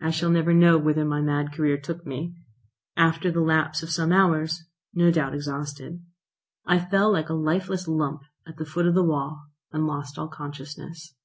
I 0.00 0.12
shall 0.12 0.30
never 0.30 0.54
know 0.54 0.78
whither 0.78 1.04
my 1.04 1.20
mad 1.20 1.52
career 1.52 1.76
took 1.76 2.06
me. 2.06 2.36
After 2.96 3.32
the 3.32 3.40
lapse 3.40 3.82
of 3.82 3.90
some 3.90 4.12
hours, 4.12 4.62
no 4.94 5.10
doubt 5.10 5.34
exhausted, 5.34 6.04
I 6.64 6.78
fell 6.78 7.10
like 7.10 7.28
a 7.28 7.34
lifeless 7.34 7.88
lump 7.88 8.22
at 8.46 8.58
the 8.58 8.64
foot 8.64 8.86
of 8.86 8.94
the 8.94 9.02
wall, 9.02 9.42
and 9.72 9.88
lost 9.88 10.18
all 10.18 10.28
consciousness. 10.28 11.16